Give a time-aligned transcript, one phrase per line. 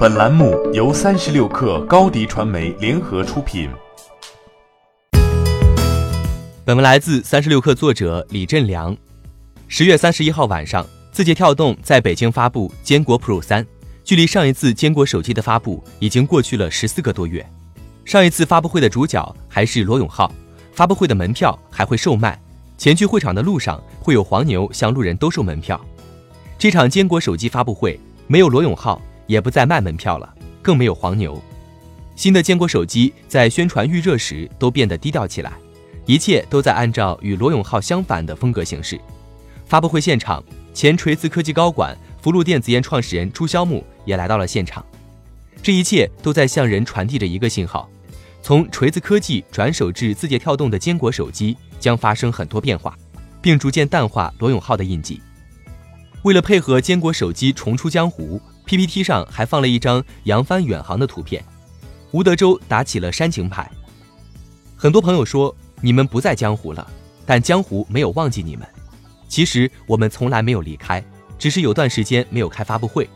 [0.00, 3.68] 本栏目由三十六氪高低传媒联合出品。
[6.64, 8.96] 本文来自三十六氪作者李振良。
[9.68, 13.66] 十月三十一号晚上，字节跳动在北京发布坚果 Pro 三，
[14.02, 17.46] 距离上一次坚果手机的发布已经过去了十四个多月。
[18.06, 20.32] 上一次发布会的主角还是罗永浩，
[20.72, 22.40] 发布会的门票还会售卖，
[22.78, 25.78] 前去会场的路上会有黄牛向路人兜售门票。
[26.56, 28.98] 这场坚果手机发布会没有罗永浩。
[29.30, 30.28] 也不再卖门票了，
[30.60, 31.40] 更没有黄牛。
[32.16, 35.52] 新的坚果手机在宣传预热时都变得低调起来，
[36.04, 39.00] 一切都在按照与罗永浩相反的风格行事。
[39.66, 40.42] 发布会现场，
[40.74, 44.84] 前锤子科技高管、福禄电子烟创始人朱肖木也来到了现场。
[45.62, 47.88] 这一切都在向人传递着一个信号：
[48.42, 52.98] 从锤子科技转手至字节跳动的坚果手机将发生很多变化，
[53.40, 55.20] 并逐渐淡化罗永浩的印记。
[56.24, 58.42] 为了配合坚果手机重出江湖。
[58.70, 61.44] PPT 上还放了一张扬帆远航的图片，
[62.12, 63.68] 吴德州打起了煽情牌。
[64.76, 66.88] 很多朋友说你们不在江湖了，
[67.26, 68.64] 但江湖没有忘记你们。
[69.28, 71.04] 其实我们从来没有离开，
[71.36, 73.10] 只是有段时间没有开发布会。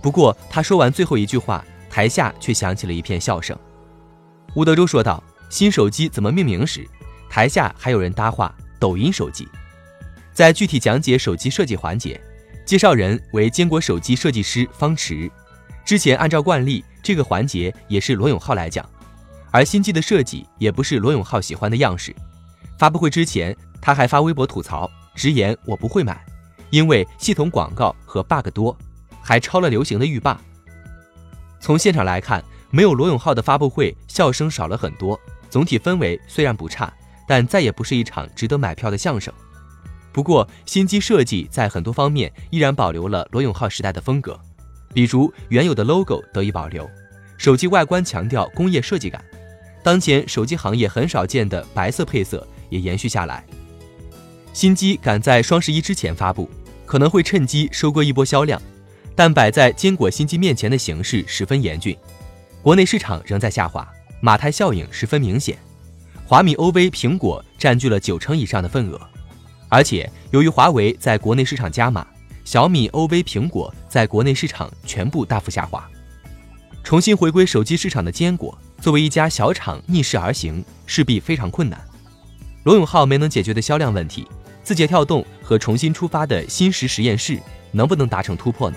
[0.00, 3.58] 不过他说完最后一句话，台下却响起了一片笑声。
[4.54, 6.86] 吴德州说道：“新手机怎么命名时，
[7.28, 9.48] 台下还有人搭话‘抖音手机’。”
[10.32, 12.20] 在具体讲解手机设计环节。
[12.68, 15.30] 介绍人为坚果手机设计师方池。
[15.86, 18.86] 之前按照惯例，这个环节也是罗永浩来讲，
[19.50, 22.14] 而新机的设计也不是罗永浩喜欢的样式。
[22.78, 26.22] 发布会之前，他还发微博吐槽，直言我不会买，
[26.68, 28.76] 因为系统广告和 bug 多，
[29.22, 30.38] 还抄了流行的浴霸。
[31.60, 35.18] 从现场来看，没有罗永浩的发布会，笑声少了很多。
[35.48, 36.92] 总体氛围虽然不差，
[37.26, 39.32] 但再也不是一场值得买票的相声。
[40.12, 44.38] 不过，新机设计在很多方面依然保留了罗永浩时代的风格，
[44.92, 46.88] 比如原有的 logo 得以保留，
[47.36, 49.22] 手机外观强调工业设计感，
[49.82, 53.44] 当前手机行业很少见的白色配色也延续下来。
[54.52, 56.50] 新机赶在双十一之前发布，
[56.84, 58.60] 可能会趁机收割一波销量，
[59.14, 61.96] 但摆在坚果新机面前的形势十分严峻，
[62.60, 63.86] 国内市场仍在下滑，
[64.20, 65.56] 马太效应十分明显，
[66.26, 69.00] 华米、OV、苹果占据了九成以上的份额。
[69.68, 72.06] 而且，由于华为在国内市场加码，
[72.44, 75.86] 小米、OV、苹果在国内市场全部大幅下滑。
[76.82, 81.78] 重新回归手机市场的坚果，作为一家小厂逆势而行，势必非常困难。
[82.64, 84.26] 罗永浩没能解决的销量问题，
[84.62, 87.38] 字节跳动和重新出发的新石实验室
[87.70, 88.76] 能不能达成突破呢？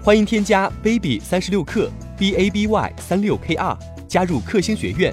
[0.00, 3.76] 欢迎添加 baby 三十六克 b a b y 三六 k r
[4.06, 5.12] 加入克星学院。